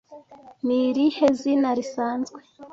[0.65, 2.39] Ni irihe zina risanzwe